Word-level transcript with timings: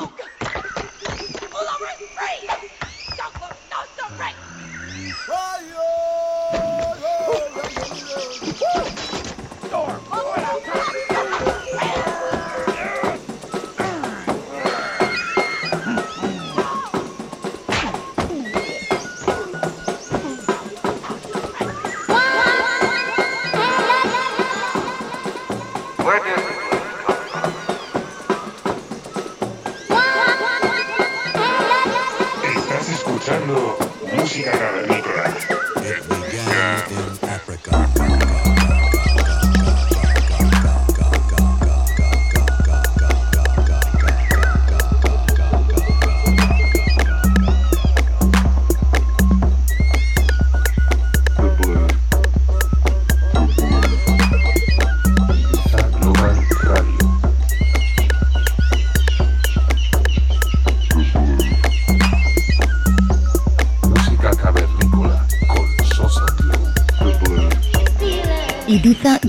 Oh, 0.00 0.12
Pull 1.40 1.60
over, 1.60 1.86
free! 2.16 2.48
Don't 3.16 3.34
look, 3.40 3.56
no, 3.70 3.78
no, 4.10 4.16
right! 4.16 4.36
Fire! 5.26 5.87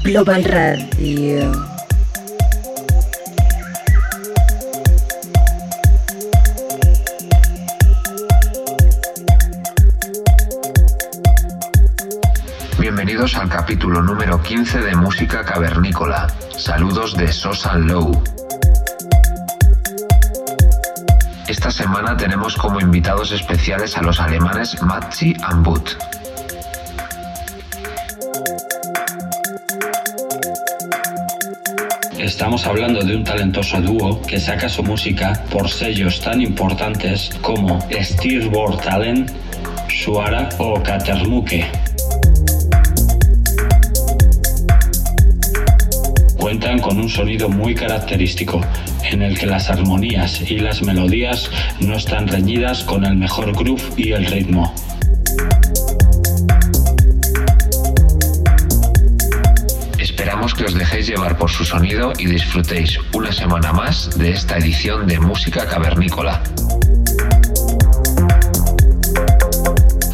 Global 0.09 0.43
Radio. 0.43 1.51
Bienvenidos 12.79 13.35
al 13.35 13.49
capítulo 13.49 14.01
número 14.01 14.41
15 14.41 14.79
de 14.79 14.95
Música 14.95 15.45
Cavernícola. 15.45 16.25
Saludos 16.57 17.15
de 17.15 17.31
Sosa 17.31 17.77
Low. 17.77 18.19
Esta 21.47 21.69
semana 21.69 22.17
tenemos 22.17 22.55
como 22.55 22.81
invitados 22.81 23.31
especiales 23.31 23.95
a 23.95 24.01
los 24.01 24.19
alemanes 24.19 24.81
Matzi 24.81 25.35
and 25.43 25.63
Boot. 25.63 26.08
Estamos 32.49 32.65
hablando 32.65 33.03
de 33.03 33.15
un 33.15 33.23
talentoso 33.23 33.79
dúo 33.79 34.23
que 34.23 34.39
saca 34.39 34.67
su 34.67 34.81
música 34.81 35.43
por 35.51 35.69
sellos 35.69 36.19
tan 36.19 36.41
importantes 36.41 37.29
como 37.43 37.79
Steerboard 37.91 38.81
Talent, 38.81 39.29
Suara 39.87 40.49
o 40.57 40.81
Katermuke. 40.81 41.67
Cuentan 46.39 46.79
con 46.79 46.97
un 46.97 47.07
sonido 47.07 47.49
muy 47.49 47.75
característico, 47.75 48.59
en 49.03 49.21
el 49.21 49.37
que 49.37 49.45
las 49.45 49.69
armonías 49.69 50.41
y 50.49 50.57
las 50.57 50.81
melodías 50.81 51.51
no 51.79 51.95
están 51.95 52.27
reñidas 52.27 52.83
con 52.83 53.05
el 53.05 53.15
mejor 53.15 53.55
groove 53.55 53.93
y 53.95 54.13
el 54.13 54.25
ritmo. 54.25 54.73
Que 60.53 60.65
os 60.65 60.73
dejéis 60.73 61.07
llevar 61.07 61.37
por 61.37 61.49
su 61.49 61.65
sonido 61.65 62.13
y 62.17 62.25
disfrutéis 62.27 62.99
una 63.13 63.31
semana 63.31 63.73
más 63.73 64.17
de 64.17 64.31
esta 64.31 64.57
edición 64.57 65.07
de 65.07 65.19
Música 65.19 65.65
Cavernícola. 65.65 66.41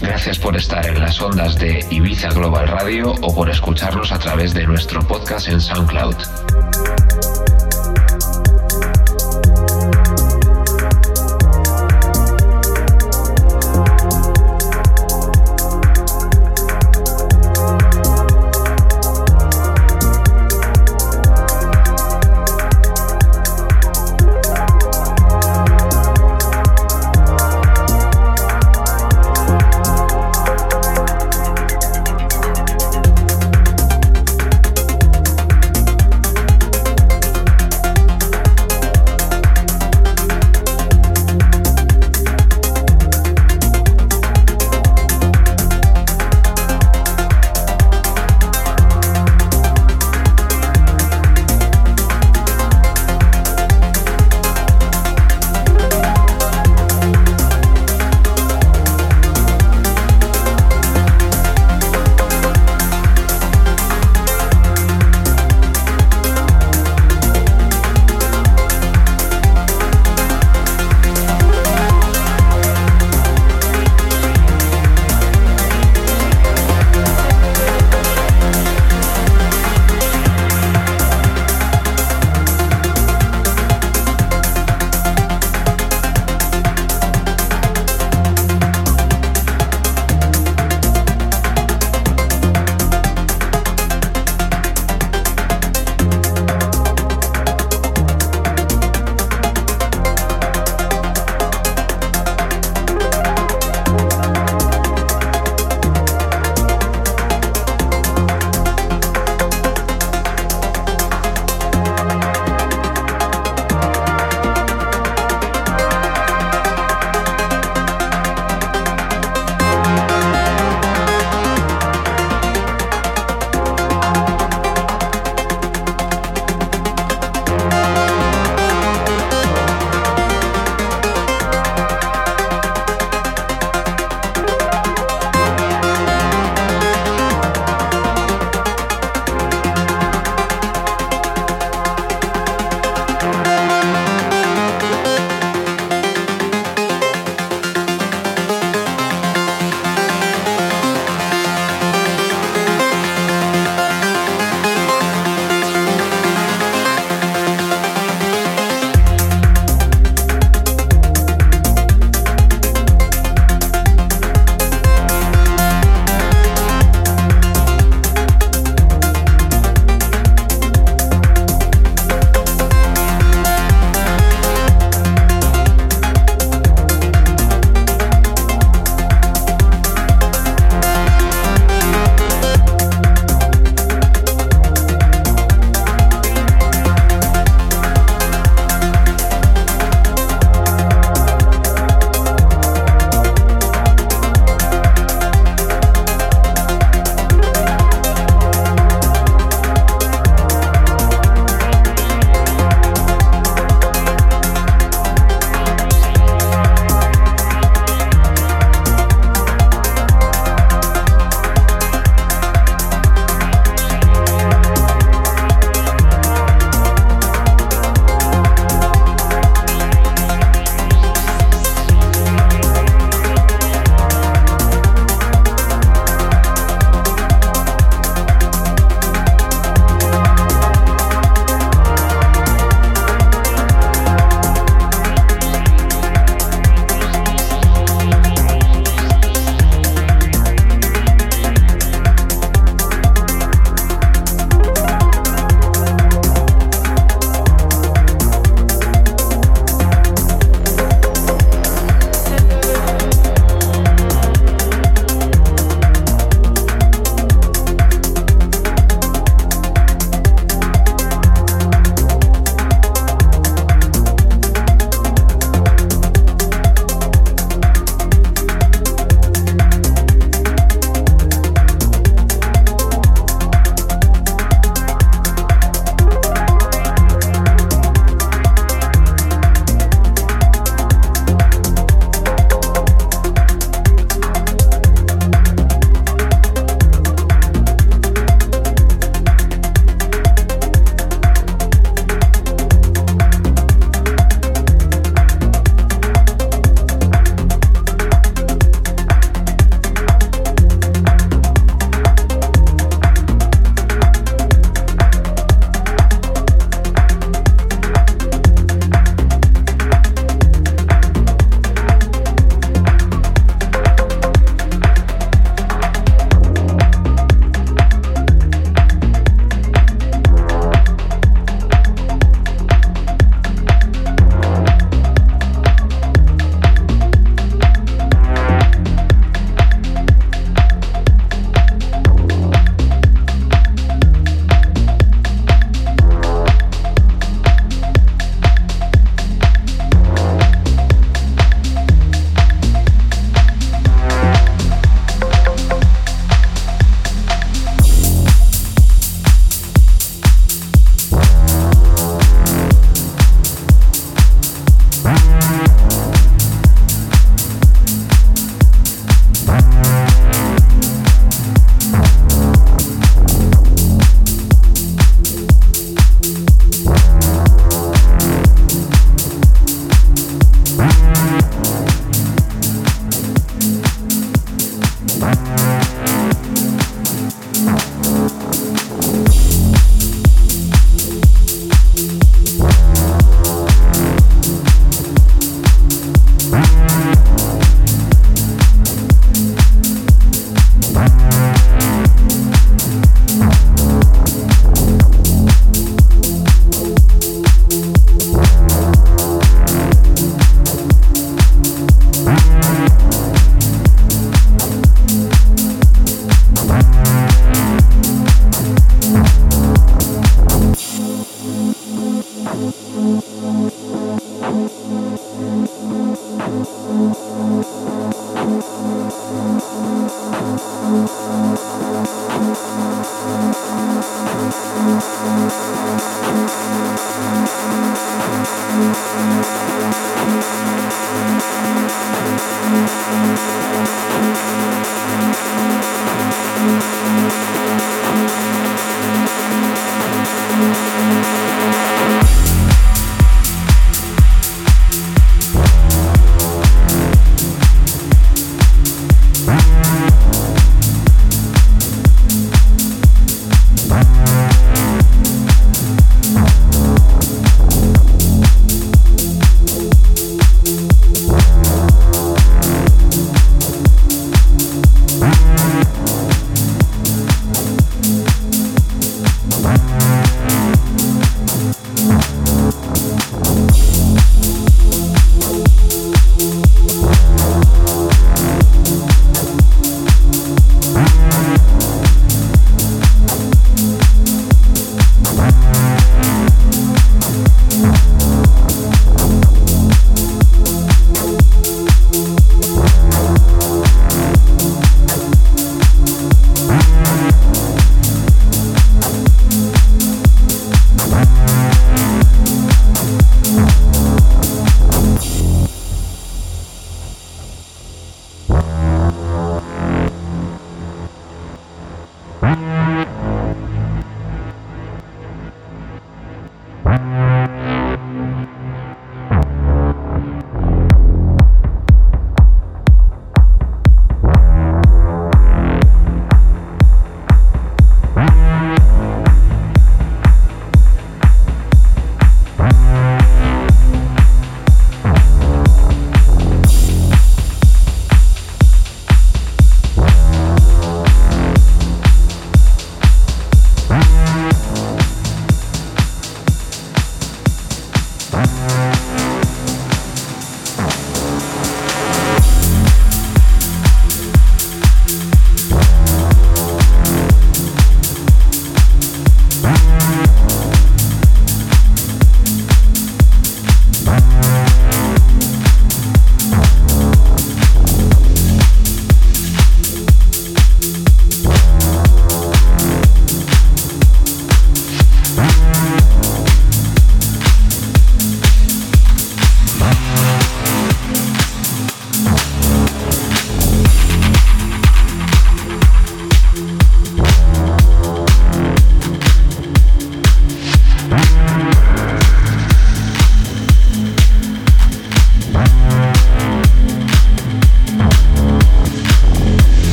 Gracias 0.00 0.38
por 0.38 0.56
estar 0.56 0.86
en 0.86 1.00
las 1.00 1.20
ondas 1.20 1.58
de 1.58 1.84
Ibiza 1.90 2.28
Global 2.30 2.68
Radio 2.68 3.12
o 3.22 3.34
por 3.34 3.50
escucharnos 3.50 4.12
a 4.12 4.18
través 4.18 4.54
de 4.54 4.66
nuestro 4.66 5.00
podcast 5.06 5.48
en 5.48 5.60
SoundCloud. 5.60 6.16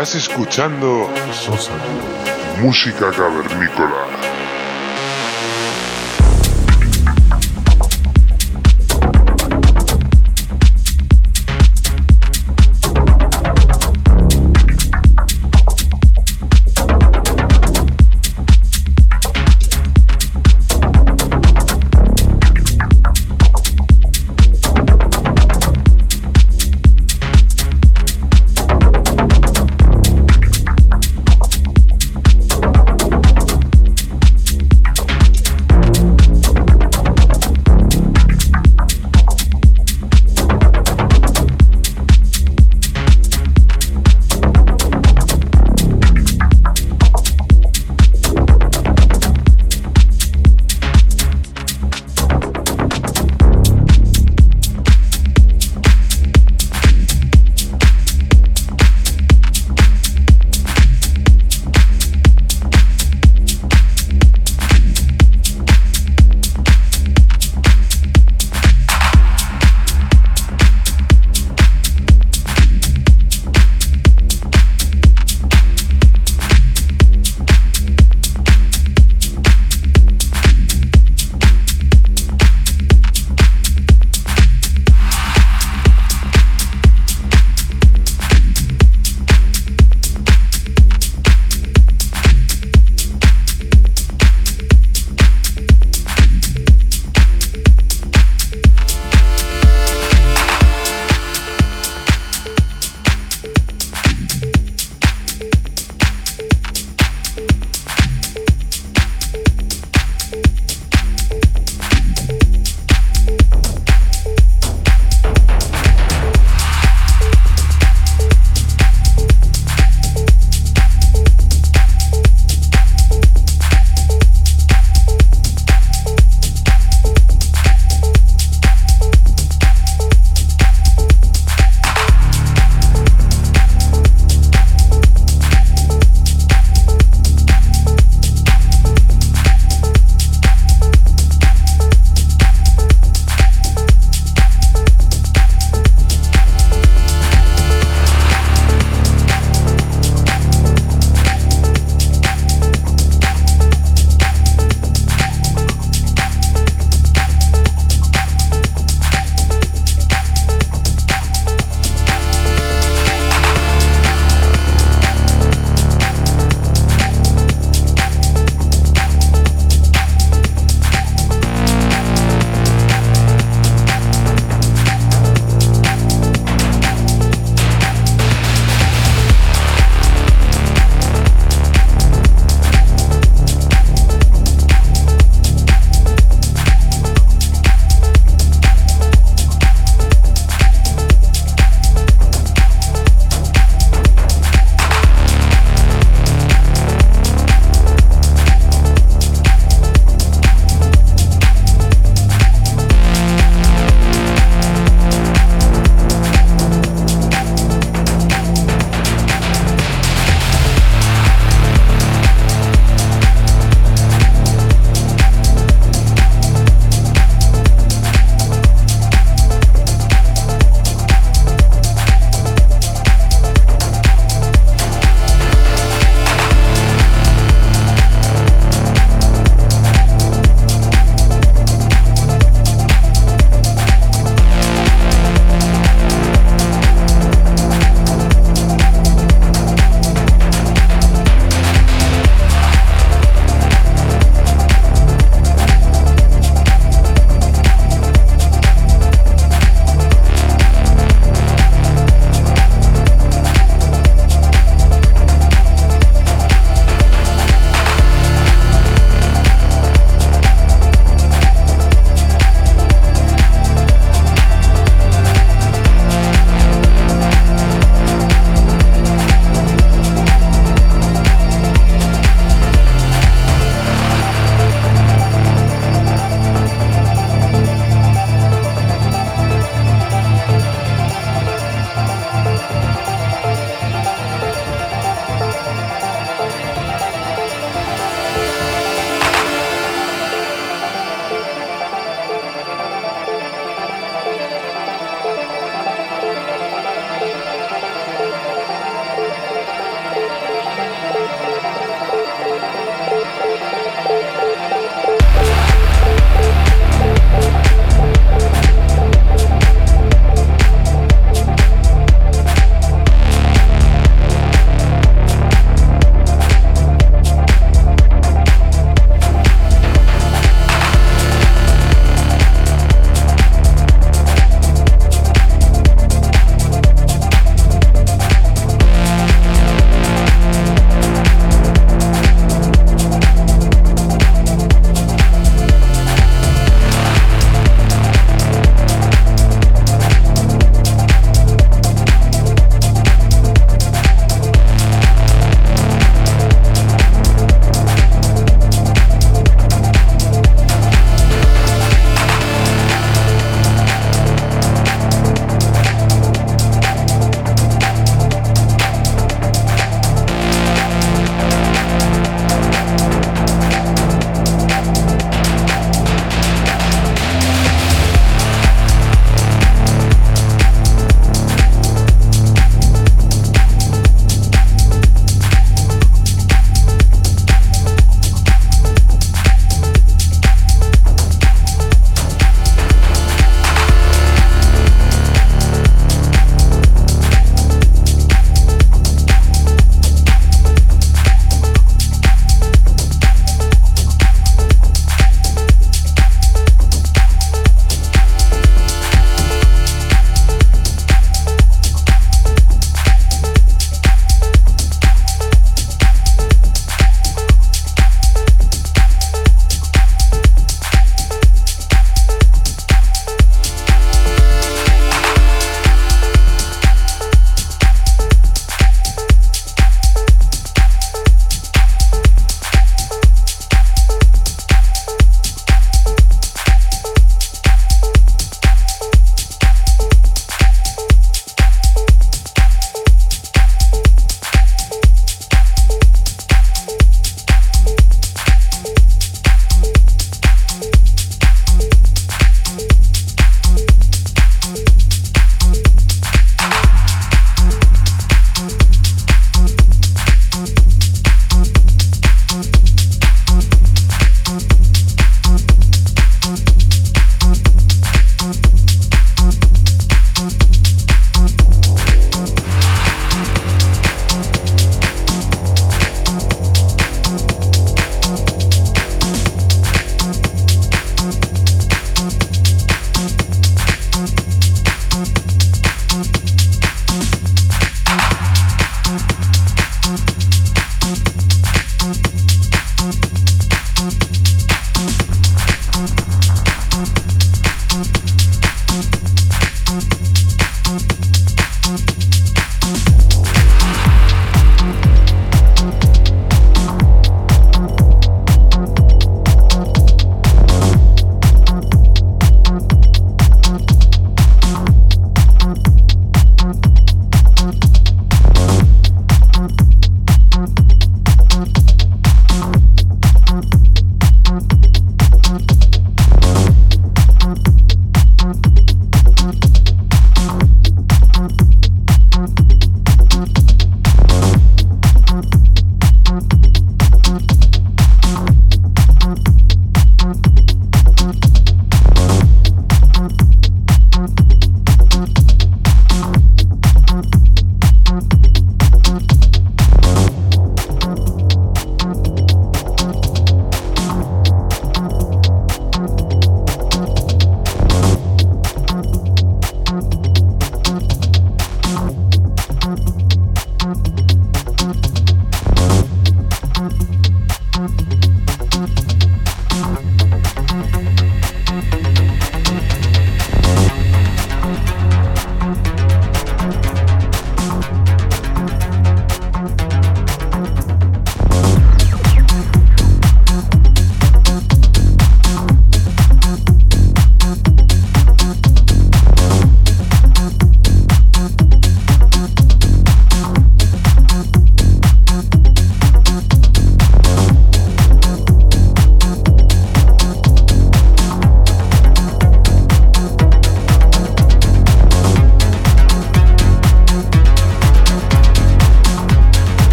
Estás 0.00 0.14
escuchando 0.14 1.10
Música 2.62 3.10
Cavernícola. 3.10 4.29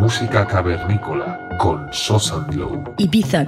Música 0.00 0.44
cavernícola 0.46 1.56
con 1.58 1.86
Sosan 1.92 2.46
Glow. 2.50 2.94
Ibiza 2.98 3.44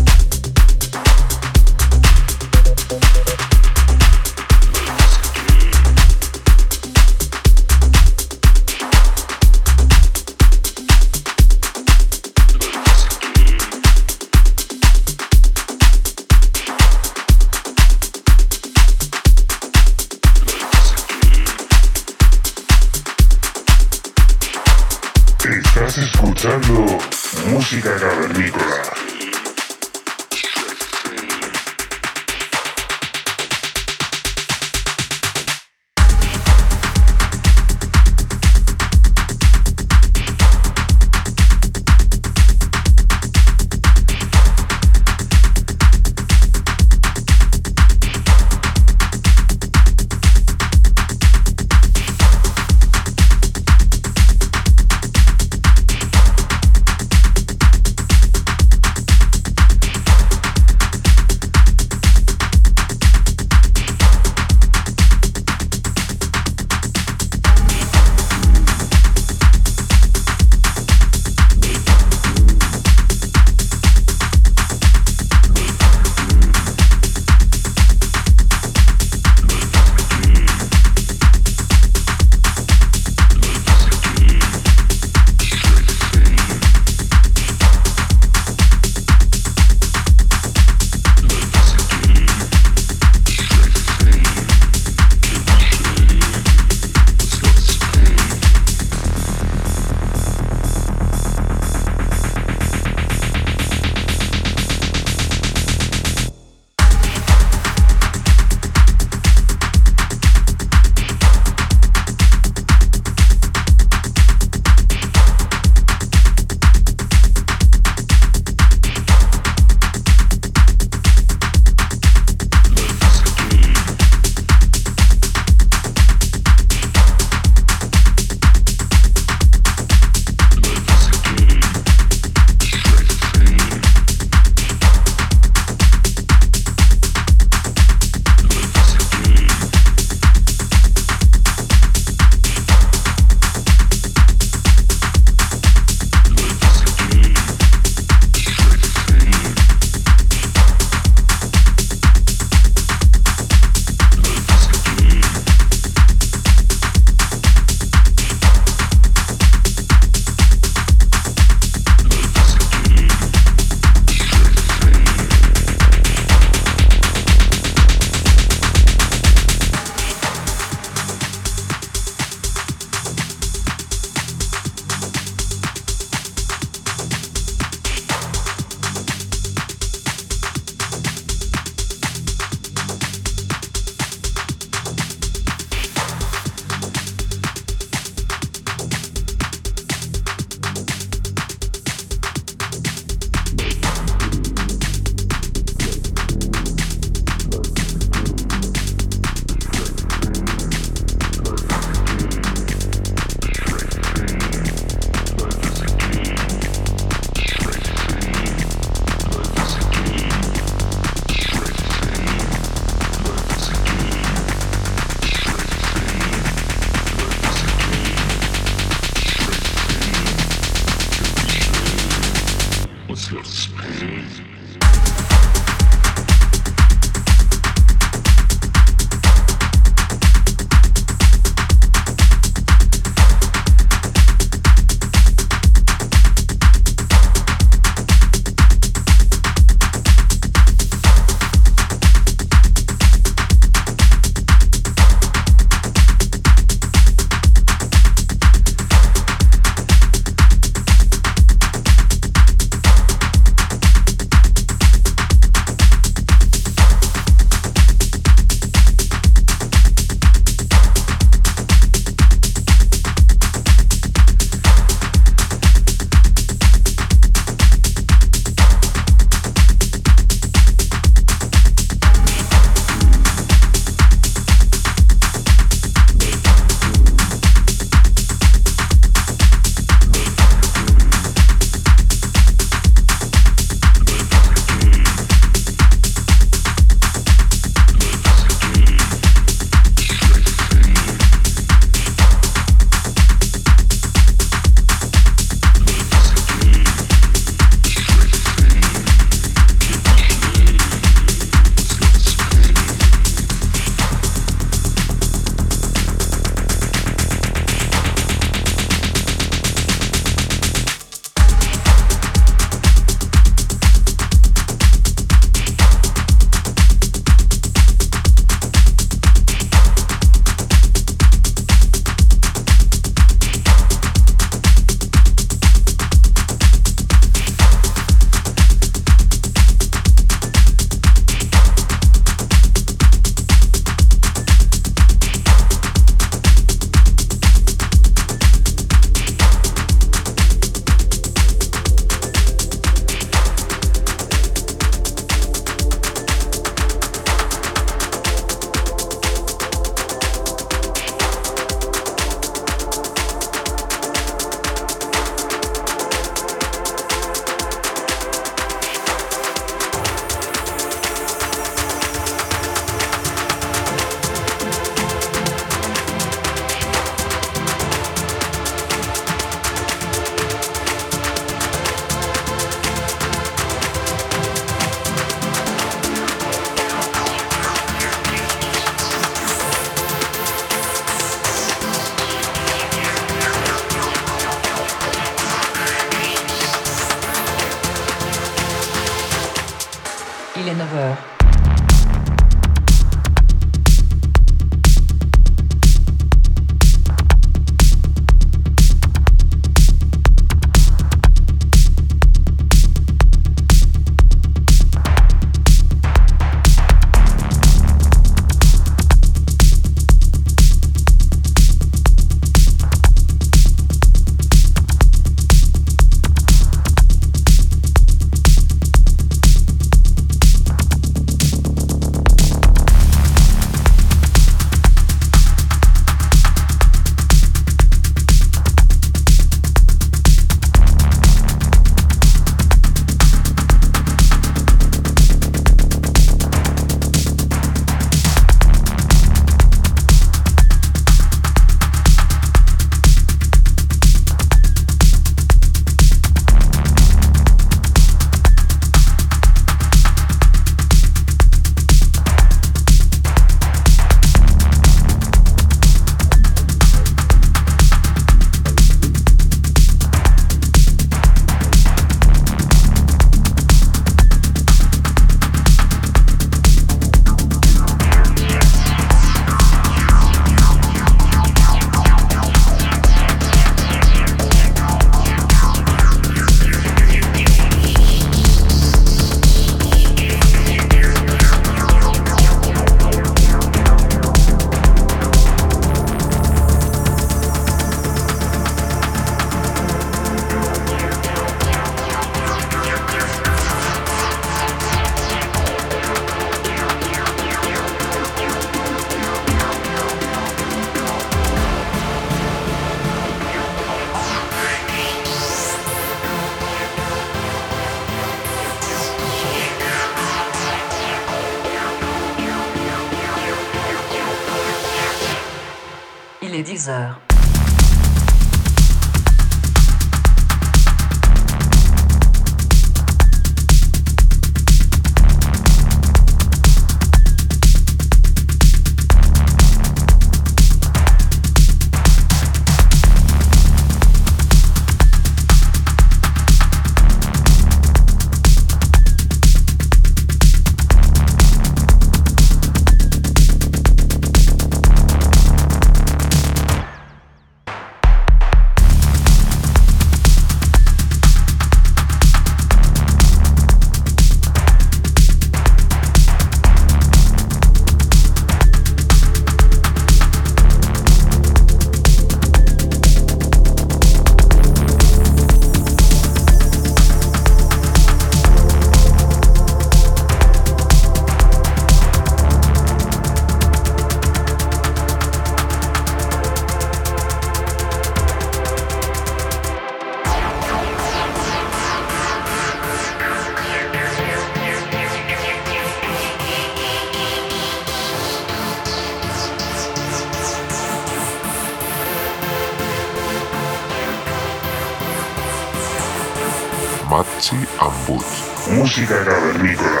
Música 598.90 599.24
cavernícola. 599.24 600.00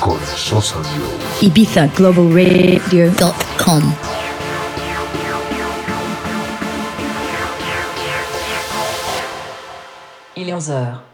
con 0.00 0.18
Sosa 0.34 0.74
ibizaglobalradio.com. 1.40 3.92
Il 10.36 10.48
est 10.48 10.52
11 10.52 11.13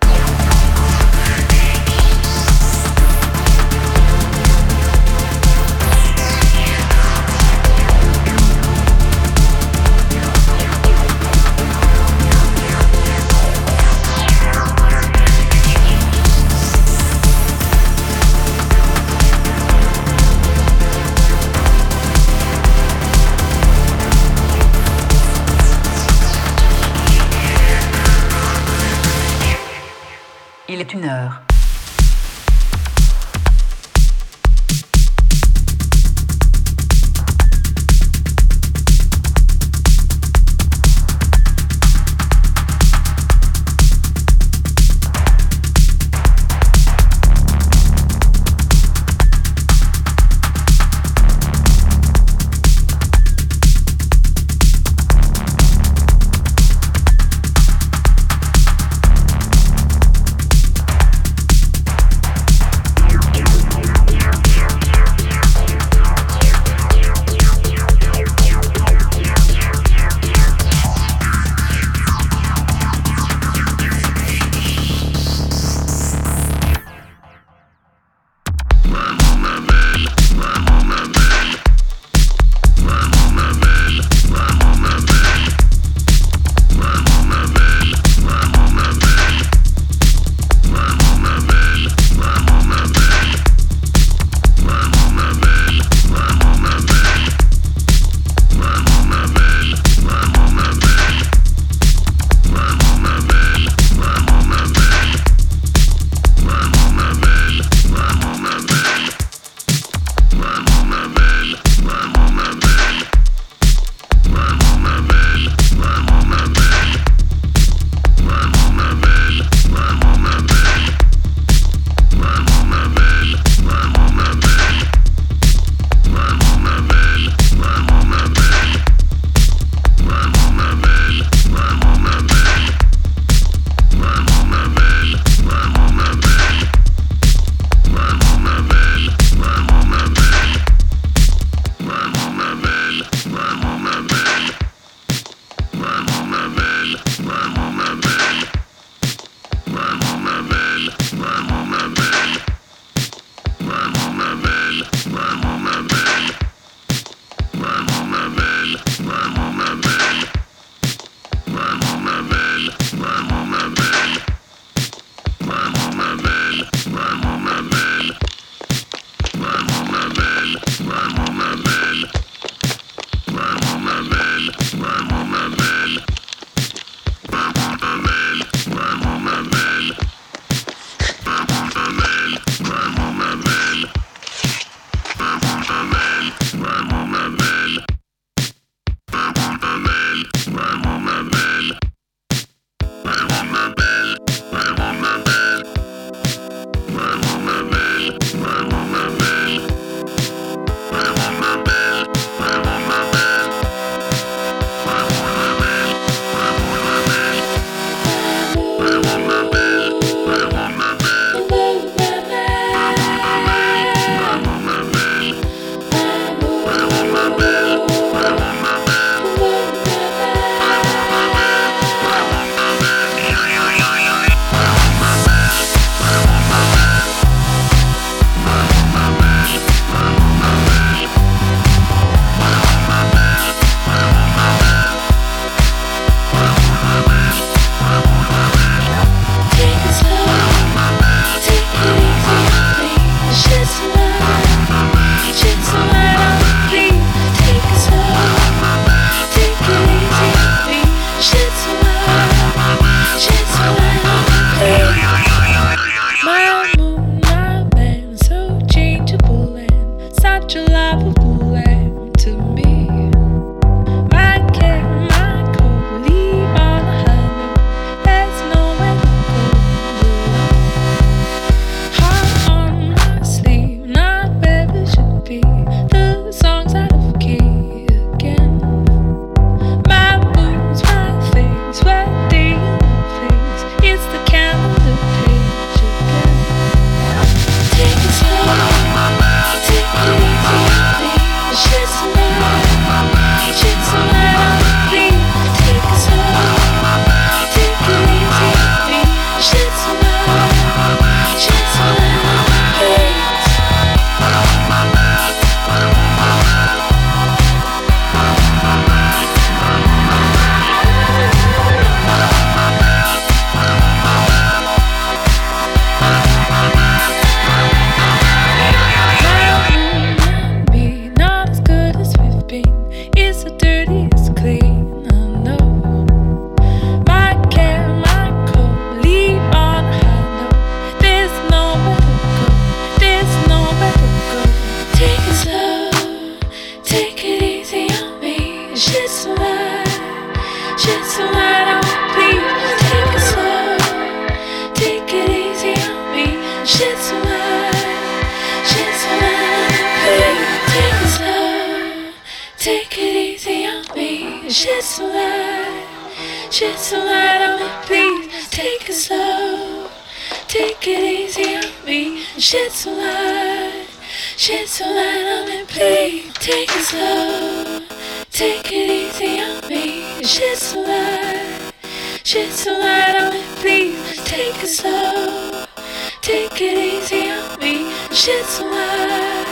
She's 378.20 378.60
mine, 378.60 379.46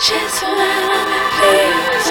she's 0.00 0.40
my 0.42 1.28
please. 1.36 2.08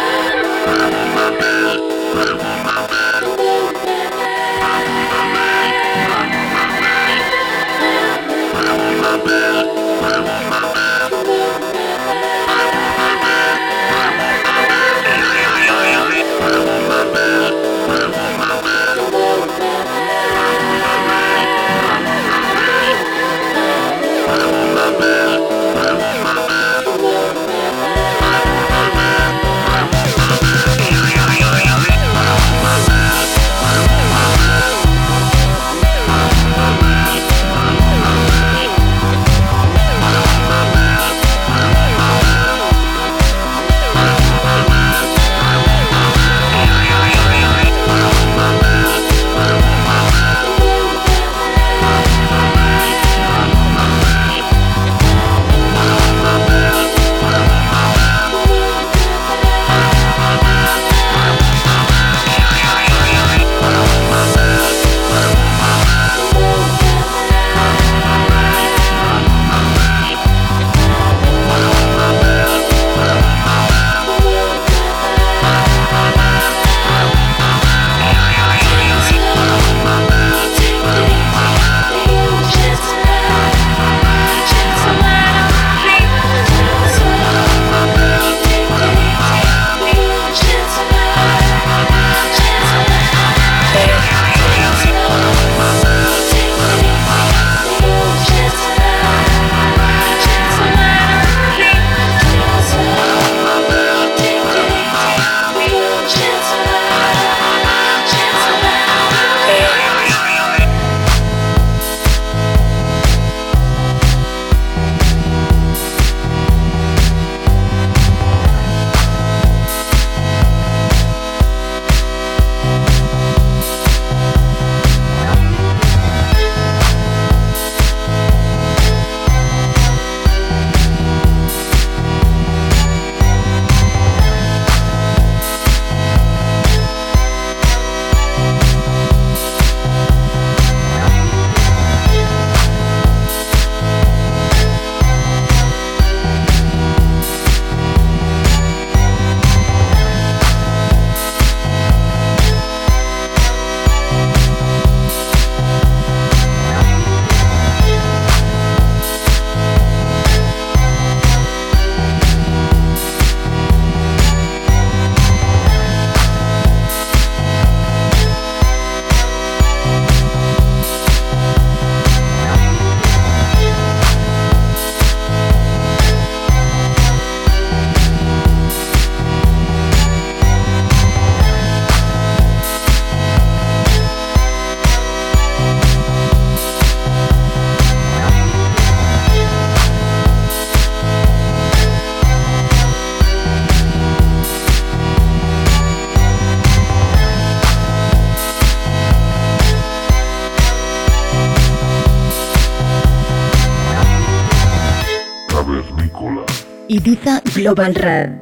Global 207.67 207.93
Radio. 207.95 208.36